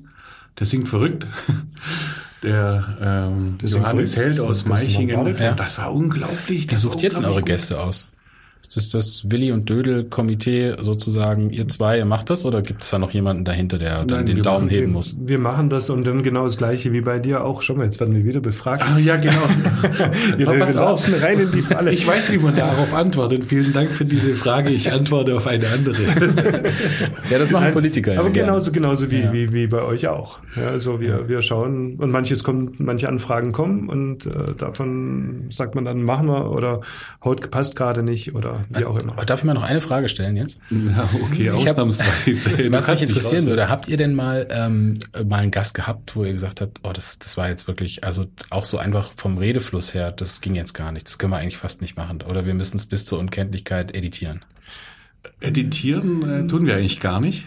[0.58, 1.26] der singt verrückt.
[2.42, 5.36] Der ähm, Das Johannes Held aus Meichingen.
[5.36, 5.52] Ja.
[5.52, 6.70] Das war unglaublich.
[6.70, 7.42] Wie sucht ihr denn eure.
[7.42, 8.12] Gäste aus?
[8.62, 12.82] Ist das das Willi und Dödel Komitee sozusagen, ihr zwei, ihr macht das oder gibt
[12.84, 15.14] es da noch jemanden dahinter, der dann Nein, den Daumen machen heben wir, muss?
[15.18, 17.60] wir machen das und dann genau das gleiche wie bei dir auch.
[17.60, 18.82] Schau mal, jetzt werden wir wieder befragt.
[18.86, 19.32] Ah, ja, genau.
[20.36, 21.06] Wir pass auf.
[21.08, 21.92] laufen rein in die Falle.
[21.92, 23.44] Ich weiß, wie man darauf antwortet.
[23.44, 24.70] Vielen Dank für diese Frage.
[24.70, 26.02] Ich antworte auf eine andere.
[27.30, 28.18] Ja, das machen Politiker.
[28.18, 29.32] Aber ja genauso, genauso wie, Ja.
[29.32, 30.38] wie, wie bei euch auch.
[30.56, 35.74] Ja, also wir, wir schauen und manches kommt, manche Anfragen kommen und äh, davon sagt
[35.74, 36.80] man dann, machen wir oder
[37.24, 39.14] haut passt gerade nicht oder wie auch immer.
[39.16, 40.60] Darf ich mal noch eine Frage stellen jetzt?
[40.70, 42.72] Ja, okay, ausnahmsweise.
[42.72, 44.94] Was mich interessieren würde, habt ihr denn mal ähm,
[45.26, 48.26] mal einen Gast gehabt, wo ihr gesagt habt, oh, das, das war jetzt wirklich, also
[48.50, 51.06] auch so einfach vom Redefluss her, das ging jetzt gar nicht.
[51.06, 52.22] Das können wir eigentlich fast nicht machen.
[52.22, 54.44] Oder wir müssen es bis zur Unkenntlichkeit editieren.
[55.40, 57.44] Editieren äh, tun wir eigentlich gar nicht.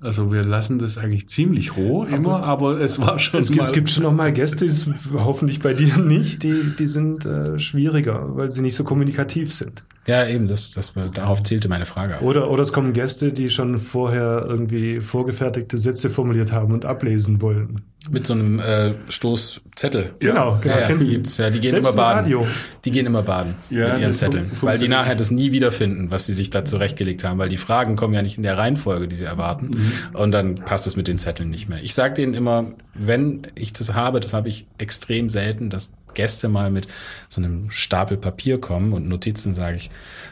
[0.00, 3.64] Also wir lassen das eigentlich ziemlich roh immer, aber es war schon Es gibt, mal...
[3.64, 7.58] es gibt schon noch mal Gäste, das hoffentlich bei dir nicht, die, die sind äh,
[7.58, 9.82] schwieriger, weil sie nicht so kommunikativ sind.
[10.08, 12.16] Ja, eben, das, das darauf zielte meine Frage.
[12.16, 12.22] ab.
[12.22, 17.42] Oder, oder es kommen Gäste, die schon vorher irgendwie vorgefertigte Sätze formuliert haben und ablesen
[17.42, 17.82] wollen.
[18.08, 20.14] Mit so einem äh, Stoßzettel.
[20.18, 20.74] Genau, genau.
[20.76, 22.24] Ja, ja, die gibt's, ja, die gehen Selbst immer im baden.
[22.24, 22.46] Radio.
[22.86, 26.24] Die gehen immer baden Ja, mit ihren Zetteln, weil die nachher das nie wiederfinden, was
[26.24, 29.16] sie sich da zurechtgelegt haben, weil die Fragen kommen ja nicht in der Reihenfolge, die
[29.16, 29.72] sie erwarten.
[29.72, 30.16] Mhm.
[30.16, 31.82] Und dann passt es mit den Zetteln nicht mehr.
[31.82, 36.48] Ich sage denen immer, wenn ich das habe, das habe ich extrem selten, dass Gäste
[36.48, 36.88] mal mit
[37.28, 39.90] so einem Stapel Papier kommen und Notizen, sage ich,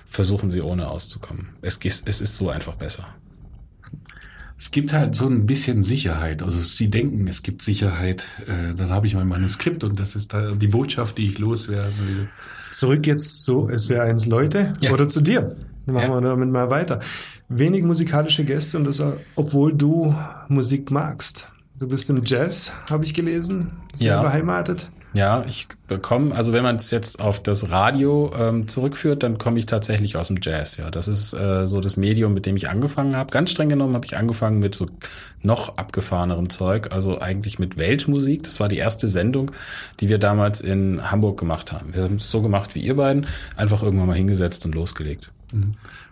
[0.09, 1.51] versuchen sie ohne auszukommen.
[1.63, 3.07] Es, ist- es ist so einfach besser.
[4.59, 6.43] Es gibt halt so ein bisschen Sicherheit.
[6.43, 8.27] Also sie denken, es gibt Sicherheit.
[8.47, 11.93] Äh, dann habe ich mein Manuskript und das ist da die Botschaft, die ich loswerden
[12.09, 12.29] will.
[12.73, 14.93] Zurück jetzt so, es wäre eins Leute Ja.
[14.93, 15.57] oder zu dir.
[15.85, 16.15] Dann machen Ja.
[16.17, 16.99] wir damit mal weiter.
[17.49, 19.01] Wenig musikalische Gäste und das,
[19.37, 20.15] obwohl du
[20.49, 21.49] Musik magst.
[21.79, 24.23] Du bist im Jazz, habe ich gelesen, sehr Ja.
[24.23, 24.91] beheimatet.
[25.17, 29.59] Ja, ich bekomme, also wenn man es jetzt auf das Radio ähm, zurückführt, dann komme
[29.59, 30.77] ich tatsächlich aus dem Jazz.
[30.77, 33.31] Ja, das ist äh, so das Medium, mit dem ich angefangen habe.
[33.31, 34.85] Ganz streng genommen habe ich angefangen mit so
[35.41, 38.43] noch abgefahrenerem Zeug, also eigentlich mit Weltmusik.
[38.43, 39.51] Das war die erste Sendung,
[40.01, 41.95] die wir damals in Hamburg gemacht haben.
[41.95, 43.27] Wir haben es so gemacht wie ihr beiden,
[43.57, 45.31] einfach irgendwann mal hingesetzt und losgelegt.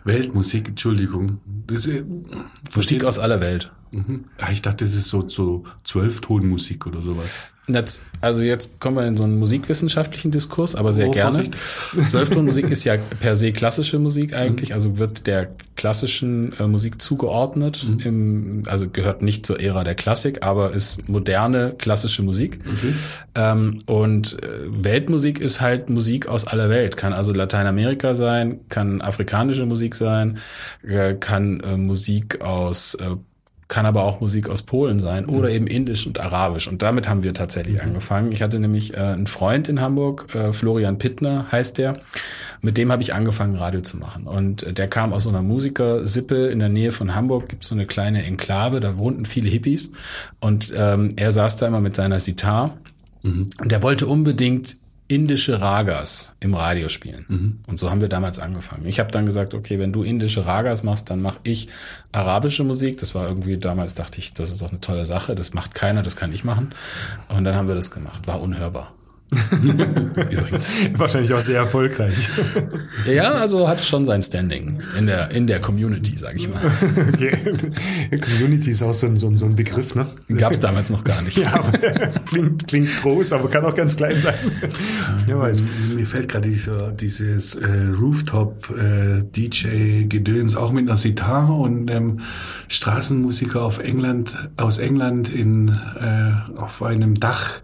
[0.03, 1.41] Weltmusik, Entschuldigung.
[1.67, 2.03] Das, äh,
[2.73, 3.71] Musik aus aller Welt.
[3.95, 4.25] Mhm.
[4.39, 7.51] Ah, ich dachte, das ist so, so Zwölftonmusik oder sowas.
[7.67, 11.43] Jetzt, also jetzt kommen wir in so einen musikwissenschaftlichen Diskurs, aber sehr Oh, gerne.
[12.05, 17.87] Zwölftonmusik ist ja per se klassische Musik eigentlich, also wird der klassischen äh, Musik zugeordnet,
[18.03, 22.59] im, also gehört nicht zur Ära der Klassik, aber ist moderne klassische Musik.
[23.33, 29.01] Ähm, und äh, Weltmusik ist halt Musik aus aller Welt, kann also Lateinamerika sein, kann
[29.01, 30.37] afrikanische Musik sein,
[30.83, 33.15] äh, kann äh, Musik aus äh,
[33.67, 36.67] kann aber auch Musik aus Polen sein oder eben Indisch und Arabisch.
[36.67, 38.31] Und damit haben wir tatsächlich angefangen.
[38.31, 41.99] Ich hatte nämlich äh, einen Freund in Hamburg, äh, Florian Pittner heißt der.
[42.61, 44.27] Mit dem habe ich angefangen, Radio zu machen.
[44.27, 47.49] Und äh, der kam aus so einer Musikersippe in der Nähe von Hamburg.
[47.49, 49.91] Gibt so eine kleine Enklave, da wohnten viele Hippies.
[50.39, 52.77] Und ähm, er saß da immer mit seiner Sitar.
[53.23, 57.25] Und der wollte unbedingt indische Ragas im Radio spielen.
[57.67, 58.85] Und so haben wir damals angefangen.
[58.87, 61.67] Ich habe dann gesagt, okay, wenn du indische Ragas machst, dann mache ich
[62.11, 62.97] arabische Musik.
[62.97, 65.35] Das war irgendwie damals, dachte ich, das ist doch eine tolle Sache.
[65.35, 66.73] Das macht keiner, das kann ich machen.
[67.29, 68.25] Und dann haben wir das gemacht.
[68.27, 68.93] War unhörbar.
[70.31, 70.77] Übrigens.
[70.93, 72.29] Wahrscheinlich auch sehr erfolgreich.
[73.11, 76.61] Ja, also hatte schon sein Standing in der, in der Community, sag ich mal.
[77.13, 77.35] Okay.
[78.21, 80.05] Community ist auch so ein, so ein, so ein Begriff, ne?
[80.37, 81.39] Gab es damals noch gar nicht.
[81.39, 81.71] Ja, aber
[82.25, 84.35] klingt, klingt groß, aber kann auch ganz klein sein.
[85.25, 85.63] Wer weiß.
[85.95, 87.65] Mir fällt gerade dieser, dieses äh,
[87.99, 92.19] Rooftop-DJ-Gedöns auch mit einer Sitar und ähm,
[92.67, 97.61] Straßenmusiker auf England, aus England in, äh, auf einem Dach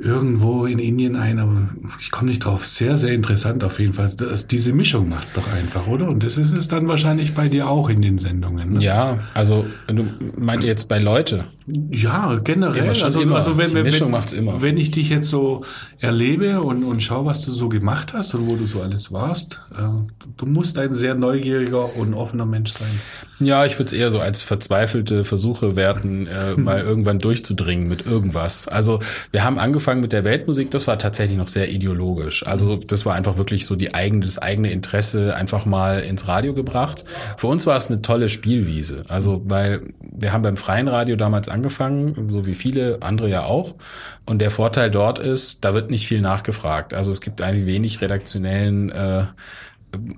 [0.00, 2.64] irgendwo in Indien ein, aber ich komme nicht drauf.
[2.64, 4.10] Sehr, sehr interessant auf jeden Fall.
[4.16, 6.08] Das, diese Mischung macht's doch einfach, oder?
[6.08, 8.72] Und das ist es dann wahrscheinlich bei dir auch in den Sendungen.
[8.72, 8.80] Ne?
[8.80, 11.46] Ja, also du meint jetzt bei Leute.
[11.90, 12.94] Ja, generell.
[12.94, 13.36] Schon also, immer.
[13.36, 14.62] also wenn, wenn, Mischung wenn, macht's immer.
[14.62, 15.64] Wenn ich dich jetzt so
[15.98, 19.60] erlebe und, und schau, was du so gemacht hast und wo du so alles warst,
[19.72, 22.88] äh, du, du musst ein sehr neugieriger und offener Mensch sein.
[23.38, 28.04] Ja, ich würde es eher so als verzweifelte Versuche werten, äh, mal irgendwann durchzudringen mit
[28.06, 28.68] irgendwas.
[28.68, 32.46] Also wir haben angefangen mit der Weltmusik, das war tatsächlich noch sehr ideologisch.
[32.46, 36.54] Also das war einfach wirklich so die eigene, das eigene Interesse einfach mal ins Radio
[36.54, 37.04] gebracht.
[37.36, 39.04] Für uns war es eine tolle Spielwiese.
[39.08, 41.59] Also weil wir haben beim freien Radio damals angefangen,
[42.30, 43.74] so wie viele andere ja auch.
[44.26, 46.94] Und der Vorteil dort ist, da wird nicht viel nachgefragt.
[46.94, 49.24] Also es gibt eigentlich wenig redaktionellen äh,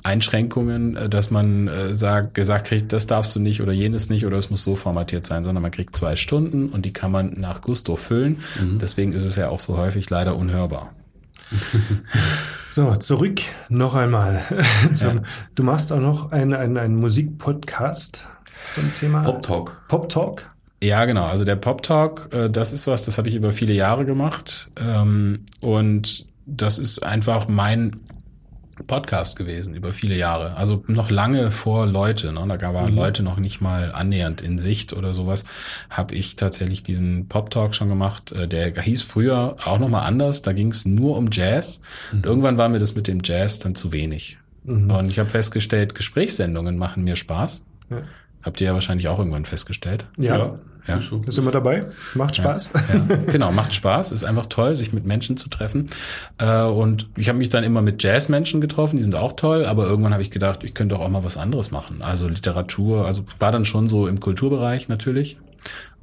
[0.02, 4.26] Einschränkungen, äh, dass man äh, sagt, gesagt kriegt, das darfst du nicht oder jenes nicht
[4.26, 7.34] oder es muss so formatiert sein, sondern man kriegt zwei Stunden und die kann man
[7.38, 8.38] nach Gusto füllen.
[8.80, 10.92] Deswegen ist es ja auch so häufig leider unhörbar.
[12.72, 14.42] So, zurück noch einmal.
[14.94, 15.22] Zum, Ja.
[15.54, 18.24] Du machst auch noch einen, einen, einen Musikpodcast
[18.72, 19.82] zum Thema Pop Talk.
[19.88, 20.51] Pop Talk.
[20.82, 21.24] Ja, genau.
[21.26, 24.70] Also der Pop Talk, äh, das ist was, das habe ich über viele Jahre gemacht.
[24.76, 27.96] Ähm, und das ist einfach mein
[28.88, 30.56] Podcast gewesen über viele Jahre.
[30.56, 32.56] Also noch lange vor Leute, ne?
[32.58, 35.44] da waren Leute noch nicht mal annähernd in Sicht oder sowas,
[35.88, 38.32] habe ich tatsächlich diesen Pop Talk schon gemacht.
[38.32, 40.42] Äh, Der hieß früher auch nochmal anders.
[40.42, 41.80] Da ging es nur um Jazz.
[42.12, 44.38] Und irgendwann war mir das mit dem Jazz dann zu wenig.
[44.64, 47.62] Und ich habe festgestellt, Gesprächssendungen machen mir Spaß.
[48.42, 50.06] Habt ihr ja wahrscheinlich auch irgendwann festgestellt.
[50.16, 50.38] Ja.
[50.38, 50.58] Ja.
[50.86, 51.86] Da sind wir dabei.
[52.14, 52.72] Macht Spaß.
[52.74, 55.86] Ja, genau, macht Spaß, ist einfach toll, sich mit Menschen zu treffen.
[56.38, 59.86] Äh, Und ich habe mich dann immer mit Jazzmenschen getroffen, die sind auch toll, aber
[59.86, 62.02] irgendwann habe ich gedacht, ich könnte auch mal was anderes machen.
[62.02, 65.38] Also Literatur, also war dann schon so im Kulturbereich natürlich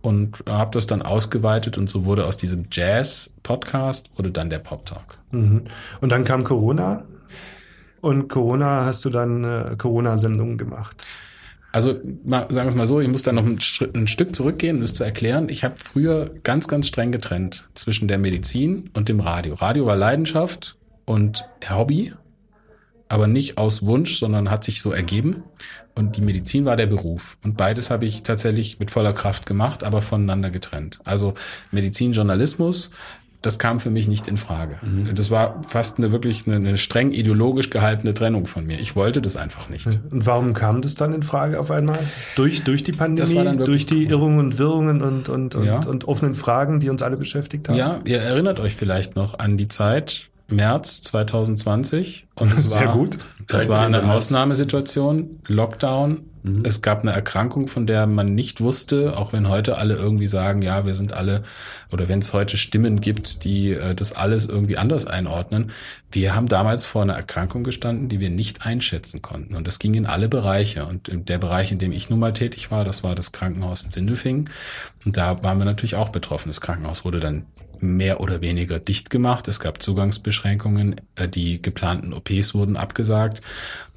[0.02, 5.20] und habe das dann ausgeweitet und so wurde aus diesem Jazz-Podcast wurde dann der Pop-Talk.
[5.32, 5.64] Mhm.
[6.02, 7.04] Und dann kam Corona.
[8.02, 11.04] Und Corona hast du dann äh, Corona-Sendungen gemacht.
[11.72, 13.60] Also mal, sagen wir mal so, ich muss da noch ein,
[13.94, 15.50] ein Stück zurückgehen, um das zu erklären.
[15.50, 19.54] Ich habe früher ganz, ganz streng getrennt zwischen der Medizin und dem Radio.
[19.54, 22.14] Radio war Leidenschaft und Hobby,
[23.08, 25.44] aber nicht aus Wunsch, sondern hat sich so ergeben.
[25.96, 27.38] Und die Medizin war der Beruf.
[27.44, 31.00] Und beides habe ich tatsächlich mit voller Kraft gemacht, aber voneinander getrennt.
[31.04, 31.34] Also
[31.72, 32.92] Medizin, Journalismus,
[33.42, 34.80] das kam für mich nicht in Frage.
[35.16, 38.80] Das war fast eine wirklich eine, eine streng ideologisch gehaltene Trennung von mir.
[38.80, 39.88] Ich wollte das einfach nicht.
[39.88, 42.00] Und warum kam das dann in Frage auf einmal?
[42.36, 45.66] Durch, durch die Pandemie, Das war dann durch die Irrungen und Wirrungen und, und, und,
[45.66, 45.80] Ja.
[45.86, 47.78] und offenen Fragen, die uns alle beschäftigt haben?
[47.78, 52.94] Ja, ihr erinnert euch vielleicht noch an die Zeit März 2020 und es Sehr war,
[52.94, 53.18] gut.
[53.48, 54.08] Es war eine 13.
[54.08, 54.18] März.
[54.18, 56.22] Ausnahmesituation, Lockdown.
[56.64, 60.62] Es gab eine Erkrankung, von der man nicht wusste, auch wenn heute alle irgendwie sagen,
[60.62, 61.44] ja, wir sind alle,
[61.92, 65.72] oder wenn es heute Stimmen gibt, die äh, das alles irgendwie anders einordnen.
[66.12, 69.56] Wir haben damals vor einer Erkrankung gestanden, die wir nicht einschätzen konnten.
[69.56, 70.86] Und das ging in alle Bereiche.
[70.86, 73.84] Und in der Bereich, in dem ich nun mal tätig war, das war das Krankenhaus
[73.84, 74.50] in Sindelfingen.
[75.06, 76.48] Und da waren wir natürlich auch betroffen.
[76.48, 77.48] Das Krankenhaus wurde dann
[77.82, 79.48] mehr oder weniger dicht gemacht.
[79.48, 83.42] Es gab Zugangsbeschränkungen, äh, die geplanten OPs wurden abgesagt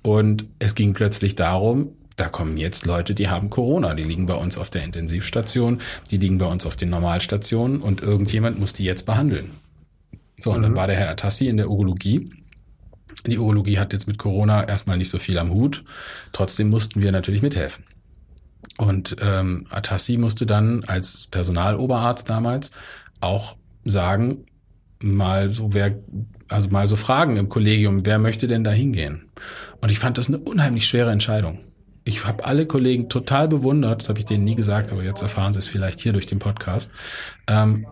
[0.03, 4.35] und es ging plötzlich darum, da kommen jetzt Leute, die haben Corona, die liegen bei
[4.35, 8.85] uns auf der Intensivstation, die liegen bei uns auf den Normalstationen und irgendjemand muss die
[8.85, 9.53] jetzt behandeln.
[10.39, 12.31] So, und dann war der Herr Atassi in der Urologie.
[13.27, 15.85] Die Urologie hat jetzt mit Corona erstmal nicht so viel am Hut.
[16.33, 17.85] Trotzdem mussten wir natürlich mithelfen.
[18.79, 22.73] Und ähm, Atassi musste dann als Personaloberarzt damals
[23.21, 24.47] auch sagen,
[25.01, 25.99] mal so wer,
[26.49, 29.29] also mal so fragen im Kollegium, wer möchte denn da hingehen?
[29.81, 31.59] Und ich fand das eine unheimlich schwere Entscheidung.
[32.05, 35.53] Ich habe alle Kollegen total bewundert, das habe ich denen nie gesagt, aber jetzt erfahren
[35.53, 36.91] sie es vielleicht hier durch den Podcast.
[37.47, 37.87] Ähm,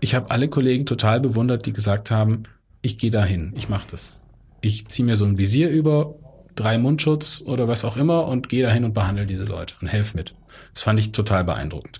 [0.00, 2.44] ich habe alle Kollegen total bewundert, die gesagt haben,
[2.82, 4.20] ich gehe dahin, ich mache das.
[4.60, 6.14] Ich ziehe mir so ein Visier über,
[6.54, 10.14] drei Mundschutz oder was auch immer und gehe dahin und behandle diese Leute und helf
[10.14, 10.34] mit.
[10.72, 11.98] Das fand ich total beeindruckend.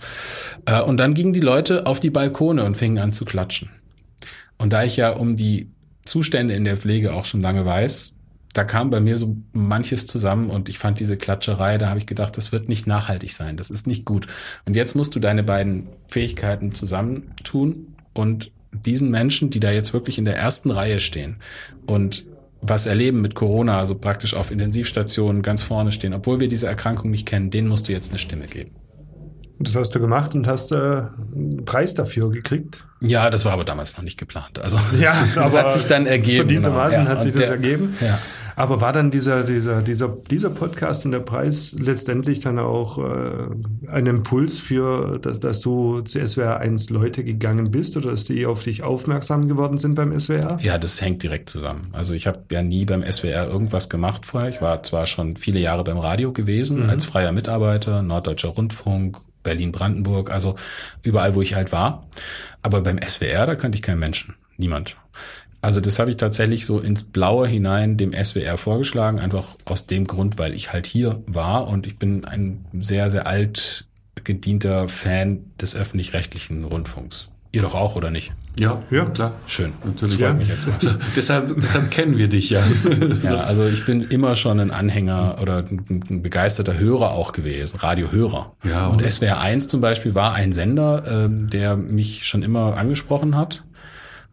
[0.66, 3.70] Äh, und dann gingen die Leute auf die Balkone und fingen an zu klatschen.
[4.58, 5.70] Und da ich ja um die
[6.04, 8.16] Zustände in der Pflege auch schon lange weiß,
[8.56, 12.06] da kam bei mir so manches zusammen und ich fand diese Klatscherei, da habe ich
[12.06, 14.26] gedacht, das wird nicht nachhaltig sein, das ist nicht gut.
[14.64, 20.16] Und jetzt musst du deine beiden Fähigkeiten zusammentun und diesen Menschen, die da jetzt wirklich
[20.16, 21.36] in der ersten Reihe stehen
[21.86, 22.24] und
[22.68, 27.10] was erleben mit Corona, also praktisch auf Intensivstationen ganz vorne stehen, obwohl wir diese Erkrankung
[27.10, 28.70] nicht kennen, denen musst du jetzt eine Stimme geben.
[29.58, 32.84] Das hast du gemacht und hast äh, einen Preis dafür gekriegt.
[33.00, 34.58] Ja, das war aber damals noch nicht geplant.
[34.58, 36.48] Also Ja, das hat sich dann ergeben.
[36.48, 37.10] Verdientermaßen genau.
[37.10, 37.96] Ja, hat sich das der- ergeben.
[38.02, 38.18] Ja.
[38.56, 43.48] Aber war dann dieser, dieser, dieser, dieser Podcast und der Preis letztendlich dann auch äh,
[43.86, 48.46] ein Impuls für, dass, dass du zu SWR 1 Leute gegangen bist oder dass die
[48.46, 50.58] auf dich aufmerksam geworden sind beim SWR?
[50.62, 51.90] Ja, das hängt direkt zusammen.
[51.92, 54.48] Also ich habe ja nie beim SWR irgendwas gemacht vorher.
[54.48, 60.30] Ich war zwar schon viele Jahre beim Radio gewesen, als freier Mitarbeiter, Norddeutscher Rundfunk, Berlin-Brandenburg,
[60.30, 60.56] also
[61.02, 62.08] überall, wo ich halt war.
[62.62, 64.34] Aber beim SWR, da kannte ich keinen Menschen.
[64.56, 64.96] Niemand.
[65.66, 70.04] Also das habe ich tatsächlich so ins Blaue hinein dem SWR vorgeschlagen, einfach aus dem
[70.04, 73.84] Grund, weil ich halt hier war und ich bin ein sehr, sehr alt
[74.22, 77.26] gedienter Fan des öffentlich-rechtlichen Rundfunks.
[77.50, 78.32] Ihr doch auch, oder nicht?
[78.60, 79.34] Ja, ja, klar.
[79.48, 79.72] Schön.
[79.84, 80.18] Natürlich.
[80.18, 80.76] Das freut mich jetzt mal.
[81.16, 82.62] deshalb, deshalb kennen wir dich ja.
[83.24, 87.78] Ja, also ich bin immer schon ein Anhänger oder ein, ein begeisterter Hörer auch gewesen,
[87.80, 88.54] Radiohörer.
[88.62, 89.10] Ja, und oder?
[89.10, 93.64] SWR 1 zum Beispiel war ein Sender, ähm, der mich schon immer angesprochen hat.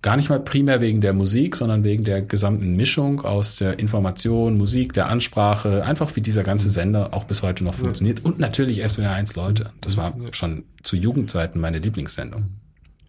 [0.03, 4.57] Gar nicht mal primär wegen der Musik, sondern wegen der gesamten Mischung aus der Information,
[4.57, 8.23] Musik, der Ansprache, einfach wie dieser ganze Sender auch bis heute noch funktioniert.
[8.23, 9.71] Und natürlich SWR 1 Leute.
[9.81, 12.47] Das war schon zu Jugendzeiten meine Lieblingssendung.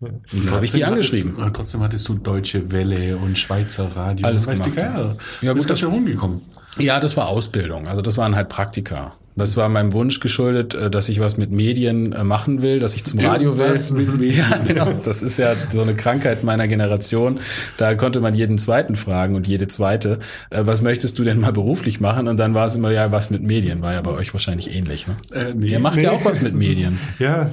[0.00, 1.34] Und Habe ich die angeschrieben.
[1.38, 4.26] Hattest, trotzdem hattest du Deutsche Welle und Schweizer Radio.
[4.26, 4.82] Alles gemacht, ja.
[5.00, 6.42] Ja, Ja, gut, das- schon rumgekommen.
[6.78, 7.86] Ja, das war Ausbildung.
[7.88, 9.14] Also das waren halt Praktika.
[9.36, 12.94] Das war meinem Wunsch geschuldet, äh, dass ich was mit Medien äh, machen will, dass
[12.94, 13.74] ich zum Radio will.
[14.34, 15.00] Ja, genau.
[15.04, 17.40] Das ist ja so eine Krankheit meiner Generation.
[17.76, 20.18] Da konnte man jeden Zweiten fragen und jede Zweite,
[20.50, 22.28] äh, was möchtest du denn mal beruflich machen?
[22.28, 23.82] Und dann war es immer, ja, was mit Medien.
[23.82, 25.06] War ja bei euch wahrscheinlich ähnlich.
[25.06, 25.16] Ne?
[25.32, 25.68] Äh, nee.
[25.68, 26.98] Ihr macht ja auch was mit Medien.
[27.18, 27.50] Ja,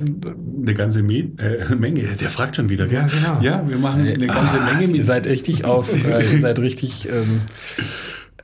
[0.62, 2.04] Eine ganze Me äh, Menge.
[2.20, 2.88] Der fragt schon wieder?
[2.88, 3.40] Ja, genau.
[3.42, 7.08] Ja, wir machen eine ganze Ah, Menge Ihr seid richtig auf, äh, ihr seid richtig,
[7.08, 7.42] ähm,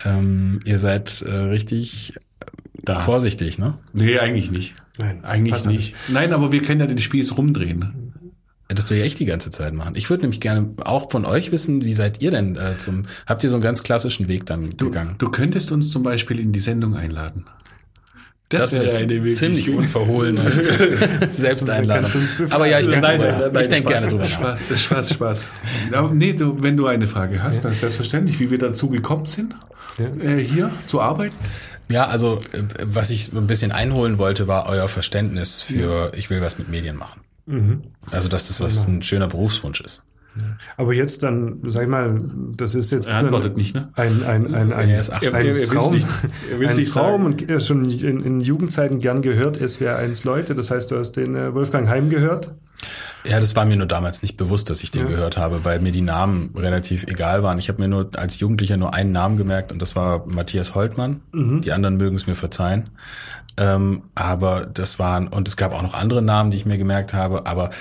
[0.05, 2.13] ähm, ihr seid äh, richtig
[2.87, 2.99] Da.
[2.99, 3.73] vorsichtig, ne?
[3.93, 4.75] Nee, eigentlich nicht.
[4.97, 5.95] Nein, eigentlich passt nicht.
[6.07, 8.13] Nein, aber wir können ja den Spieß rumdrehen.
[8.69, 9.95] Das will ich echt die ganze Zeit machen.
[9.95, 13.43] Ich würde nämlich gerne auch von euch wissen, wie seid ihr denn äh, zum, habt
[13.43, 15.15] ihr so einen ganz klassischen Weg dann Du, gegangen?
[15.19, 17.45] du könntest uns zum Beispiel in die Sendung einladen.
[18.49, 20.41] Das, ist wäre jetzt eine ziemlich unverhohlene
[21.31, 22.09] Selbsteinladung.
[22.49, 24.57] Aber ja, ich denke Nein, nein, nein, Ich denke gerne drüber nach.
[24.57, 25.45] Spaß, Spaß, Spaß.
[25.91, 29.25] Aber nee, du, wenn du eine Frage hast, dann ist selbstverständlich, wie wir dazu gekommen
[29.25, 29.53] sind,
[29.99, 31.37] äh, hier zur Arbeit.
[31.89, 36.41] Ja, also äh, was ich ein bisschen einholen wollte, war euer Verständnis für, ich will
[36.41, 37.21] was mit Medien machen.
[37.47, 37.83] Mhm.
[38.11, 40.03] Also dass das was ein schöner Berufswunsch ist.
[40.77, 42.19] Aber jetzt dann, sag ich mal,
[42.57, 43.89] das ist jetzt Er antwortet nicht, ne?
[43.95, 45.33] ein, ein, ein, ein, Er ist 18.
[45.33, 46.07] ein Er- er Traum, nicht-
[46.49, 47.25] er ein Traum sagen.
[47.25, 50.55] und er ist schon in, in Jugendzeiten gern gehört, SWR 1 Leute.
[50.55, 52.51] Das heißt, du hast den äh, Wolfgang Heim gehört.
[53.25, 55.91] Ja, das war mir nur damals nicht bewusst, dass ich den gehört habe, weil mir
[55.91, 57.57] die Namen relativ egal waren.
[57.57, 61.21] Ich habe mir nur als Jugendlicher nur einen Namen gemerkt und das war Matthias Holtmann.
[61.33, 62.89] Die anderen mögen es mir verzeihen.
[63.57, 67.13] Ähm, aber das waren, und es gab auch noch andere Namen, die ich mir gemerkt
[67.15, 67.71] habe, aber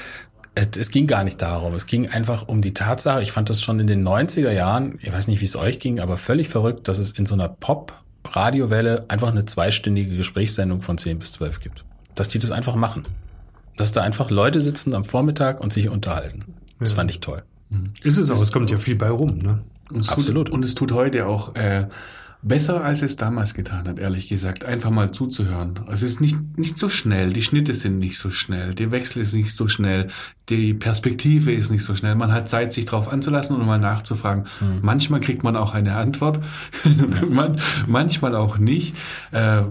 [0.57, 1.75] es, es ging gar nicht darum.
[1.75, 5.13] Es ging einfach um die Tatsache, ich fand das schon in den 90er Jahren, ich
[5.13, 9.05] weiß nicht, wie es euch ging, aber völlig verrückt, dass es in so einer Pop-Radiowelle
[9.09, 11.85] einfach eine zweistündige Gesprächssendung von 10 bis 12 gibt.
[12.15, 13.05] Dass die das einfach machen.
[13.77, 16.45] Dass da einfach Leute sitzen am Vormittag und sich unterhalten.
[16.81, 17.43] Das fand ich toll.
[18.03, 19.63] Ist es auch, es kommt ja viel bei rum, ne?
[19.91, 20.47] Und Absolut.
[20.47, 21.87] Tut, und es tut heute auch äh,
[22.43, 24.65] besser, als es damals getan hat, ehrlich gesagt.
[24.65, 25.81] Einfach mal zuzuhören.
[25.91, 29.35] Es ist nicht, nicht so schnell, die Schnitte sind nicht so schnell, der Wechsel ist
[29.35, 30.09] nicht so schnell,
[30.49, 32.15] die Perspektive ist nicht so schnell.
[32.15, 34.47] Man hat Zeit, sich drauf anzulassen und mal nachzufragen.
[34.81, 36.41] Manchmal kriegt man auch eine Antwort,
[37.29, 38.95] Man, manchmal auch nicht.
[39.33, 39.63] Äh,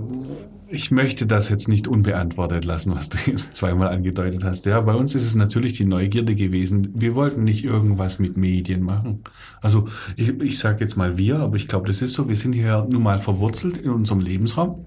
[0.75, 4.65] ich möchte das jetzt nicht unbeantwortet lassen, was du jetzt zweimal angedeutet hast.
[4.65, 6.89] Ja, bei uns ist es natürlich die Neugierde gewesen.
[6.93, 9.23] Wir wollten nicht irgendwas mit Medien machen.
[9.61, 12.27] Also ich, ich sage jetzt mal wir, aber ich glaube, das ist so.
[12.27, 14.85] Wir sind hier nun mal verwurzelt in unserem Lebensraum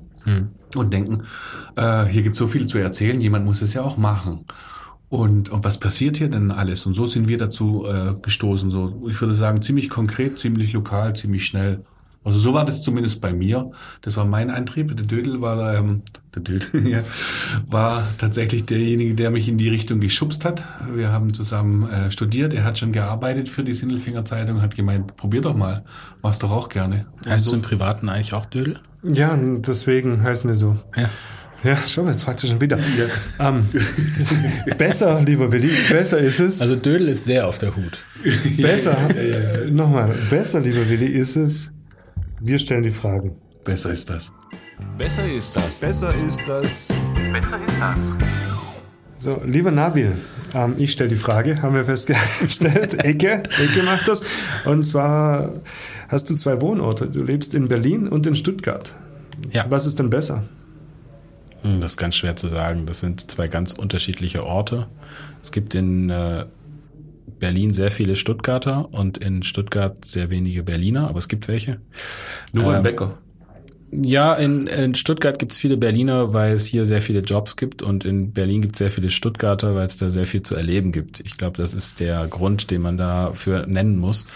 [0.76, 1.22] und denken,
[1.76, 3.20] äh, hier gibt so viel zu erzählen.
[3.20, 4.44] Jemand muss es ja auch machen.
[5.08, 6.84] Und, und was passiert hier denn alles?
[6.84, 8.70] Und so sind wir dazu äh, gestoßen.
[8.70, 11.84] So, ich würde sagen, ziemlich konkret, ziemlich lokal, ziemlich schnell.
[12.28, 13.70] Also so war das zumindest bei mir.
[14.02, 14.96] Das war mein Antrieb.
[14.96, 16.02] Der Dödel war, ähm,
[16.34, 17.02] der Dödel, ja,
[17.66, 20.62] war tatsächlich derjenige, der mich in die Richtung geschubst hat.
[20.94, 22.52] Wir haben zusammen äh, studiert.
[22.52, 25.84] Er hat schon gearbeitet für die Sindelfinger Zeitung, hat gemeint, probier doch mal.
[26.22, 27.06] Machst doch auch gerne.
[27.24, 28.78] Und Heißt so, du im Privaten eigentlich auch Dödel?
[29.02, 30.76] Ja, deswegen heißen wir so.
[30.96, 31.08] Ja.
[31.64, 32.78] Ja, schon, jetzt fragt ihr schon wieder.
[33.40, 33.68] Ähm,
[34.78, 36.60] besser, lieber Willi, besser ist es.
[36.60, 38.06] Also Dödel ist sehr auf der Hut.
[38.58, 38.96] besser,
[39.70, 41.72] nochmal, besser, lieber Willi, ist es,
[42.40, 43.36] wir stellen die Fragen.
[43.64, 44.32] besser ist das.
[44.96, 45.78] Besser ist das.
[45.80, 46.92] Besser ist das.
[49.20, 50.16] So, lieber Nabil,
[50.54, 52.94] ähm, ich stelle die Frage, haben wir festgestellt.
[53.04, 54.22] Ecke, Ecke macht das.
[54.64, 55.50] Und zwar
[56.08, 57.08] hast du zwei Wohnorte.
[57.08, 58.94] Du lebst in Berlin und in Stuttgart.
[59.50, 59.66] Ja.
[59.68, 60.44] Was ist denn besser?
[61.62, 62.86] Hm, Das ist ganz schwer zu sagen.
[62.86, 64.86] Das sind zwei ganz unterschiedliche Orte.
[65.42, 66.44] Es gibt in äh,
[67.38, 71.78] Berlin sehr viele Stuttgarter und in Stuttgart sehr wenige Berliner, aber es gibt welche.
[72.52, 73.18] Nur Ähm, ein Bäcker.
[73.90, 77.82] Ja, in, in Stuttgart gibt es viele Berliner, weil es hier sehr viele Jobs gibt
[77.82, 80.92] und in Berlin gibt es sehr viele Stuttgarter, weil es da sehr viel zu erleben
[80.92, 81.20] gibt.
[81.20, 84.26] Ich glaube, das ist der Grund, den man dafür nennen muss.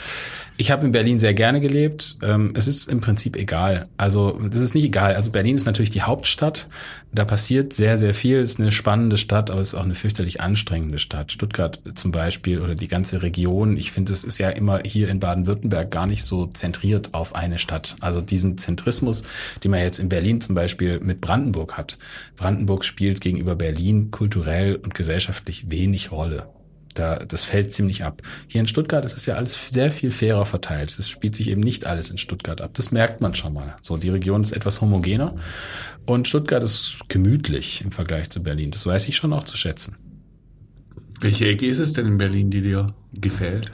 [0.56, 2.18] Ich habe in Berlin sehr gerne gelebt.
[2.22, 3.88] Ähm, es ist im Prinzip egal.
[3.96, 5.14] Also es ist nicht egal.
[5.14, 6.68] Also Berlin ist natürlich die Hauptstadt.
[7.10, 8.38] Da passiert sehr, sehr viel.
[8.38, 11.32] Es ist eine spannende Stadt, aber es ist auch eine fürchterlich anstrengende Stadt.
[11.32, 13.76] Stuttgart zum Beispiel oder die ganze Region.
[13.76, 17.58] Ich finde, es ist ja immer hier in Baden-Württemberg gar nicht so zentriert auf eine
[17.58, 17.96] Stadt.
[18.00, 19.24] Also diesen Zentrismus,
[19.62, 21.98] den man jetzt in Berlin zum Beispiel mit Brandenburg hat.
[22.36, 26.48] Brandenburg spielt gegenüber Berlin kulturell und gesellschaftlich wenig Rolle.
[26.94, 28.22] Da, das fällt ziemlich ab.
[28.48, 30.96] Hier in Stuttgart ist es ja alles sehr viel fairer verteilt.
[30.98, 32.72] Es spielt sich eben nicht alles in Stuttgart ab.
[32.74, 33.76] Das merkt man schon mal.
[33.80, 35.36] So, die Region ist etwas homogener
[36.04, 38.70] und Stuttgart ist gemütlich im Vergleich zu Berlin.
[38.70, 39.96] Das weiß ich schon auch zu schätzen.
[41.20, 43.72] Welche Ecke ist es denn in Berlin, die dir gefällt?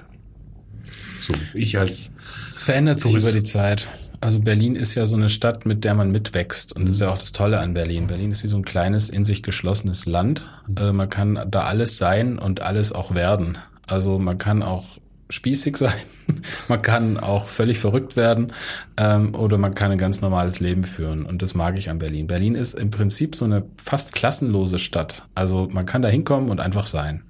[1.20, 2.12] So, ich als
[2.54, 3.88] Es verändert sich über die Zeit.
[4.20, 6.74] Also Berlin ist ja so eine Stadt, mit der man mitwächst.
[6.74, 8.08] Und das ist ja auch das Tolle an Berlin.
[8.08, 10.42] Berlin ist wie so ein kleines, in sich geschlossenes Land.
[10.76, 13.58] Äh, man kann da alles sein und alles auch werden.
[13.86, 14.98] Also man kann auch
[15.30, 15.94] spießig sein,
[16.68, 18.52] man kann auch völlig verrückt werden
[18.96, 21.24] ähm, oder man kann ein ganz normales Leben führen.
[21.24, 22.26] Und das mag ich an Berlin.
[22.26, 25.24] Berlin ist im Prinzip so eine fast klassenlose Stadt.
[25.34, 27.22] Also man kann da hinkommen und einfach sein.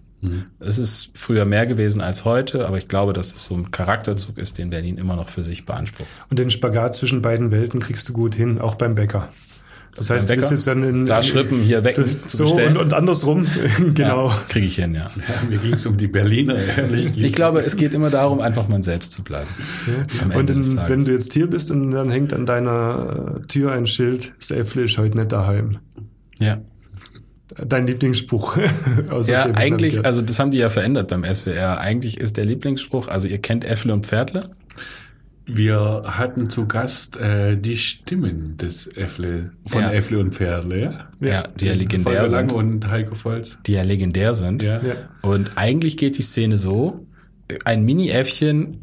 [0.58, 4.38] Es ist früher mehr gewesen als heute, aber ich glaube, dass das so ein Charakterzug
[4.38, 6.08] ist, den Berlin immer noch für sich beansprucht.
[6.28, 9.28] Und den Spagat zwischen beiden Welten kriegst du gut hin, auch beim Bäcker.
[9.98, 13.46] Das heißt, du bist jetzt dann in, Da Schrippen hier weg so und, und andersrum,
[13.94, 14.28] genau.
[14.28, 15.06] Ja, kriege ich hin, ja.
[15.06, 17.12] Ja, mir ging es um die Berliner, ehrlich.
[17.16, 19.48] Ich glaube, es geht immer darum, einfach man selbst zu bleiben.
[20.22, 23.86] Am Und in, wenn du jetzt hier bist und dann hängt an deiner Tür ein
[23.86, 25.78] Schild, Äffle ist heute nicht daheim.
[26.38, 26.58] ja.
[27.66, 28.56] Dein Lieblingsspruch.
[29.26, 31.80] Ja, eigentlich, also das haben die ja verändert beim SWR.
[31.80, 34.50] Eigentlich ist der Lieblingsspruch, also ihr kennt Äffle und Pferdle.
[35.46, 39.92] Wir hatten zu Gast äh, die Stimmen des Äffle, von Ja.
[39.92, 41.08] Äffle und Pferdle, ja?
[41.26, 42.52] Ja, die ja legendär Volker sind.
[42.52, 43.56] und Heiko Volz.
[43.66, 44.62] Die ja legendär sind.
[44.62, 44.82] Ja.
[44.82, 44.94] Ja.
[45.22, 47.06] Und eigentlich geht die Szene so,
[47.64, 48.76] ein Mini-Äffchen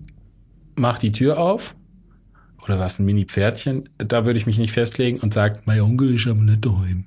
[0.75, 1.75] macht die Tür auf,
[2.63, 6.25] oder was, ein Mini-Pferdchen, da würde ich mich nicht festlegen und sagt, mein Onkel ist
[6.27, 7.05] aber nicht daheim.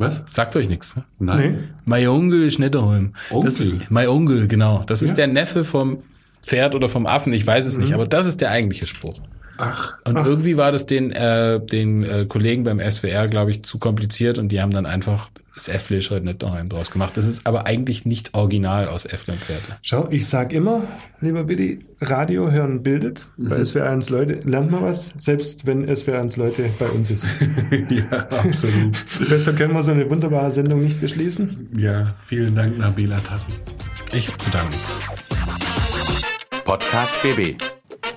[0.00, 0.22] Was?
[0.26, 1.04] Sagt euch nichts, ne?
[1.18, 1.52] Nein.
[1.52, 1.58] Nee.
[1.84, 3.12] Mein Onkel ist nicht daheim.
[3.42, 3.78] Das, Onkel?
[3.90, 4.82] mein Onkel, genau.
[4.86, 5.16] Das ist Ja.
[5.16, 5.98] der Neffe vom
[6.42, 9.20] Pferd oder vom Affen, ich weiß es nicht, aber das ist der eigentliche Spruch.
[9.60, 13.78] Ach, Und irgendwie war das den, äh, den äh, Kollegen beim SWR, glaube ich, zu
[13.78, 17.16] kompliziert und die haben dann einfach das Äffle ist heute nicht daheim draus gemacht.
[17.16, 19.76] Das ist aber eigentlich nicht original aus Äffle und Pferdle.
[19.82, 20.84] Schau, ich sag immer,
[21.20, 23.26] lieber Billy, Radio hören bildet.
[23.36, 23.62] Bei Mhm.
[23.62, 27.26] SWR1 Leute lernt man was, selbst wenn SWR1 Leute bei uns ist.
[27.90, 28.96] ja, absolut.
[29.28, 31.68] Besser können wir so eine wunderbare Sendung nicht beschließen.
[31.76, 33.50] Ja, vielen Dank, Nabila Tassi.
[34.14, 34.74] Ich habe zu danken.
[36.64, 37.79] Podcast BB.